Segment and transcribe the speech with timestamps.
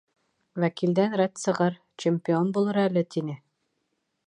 [0.63, 3.39] Вәкилдән рәт сығыр, чемпион булыр әле, тине.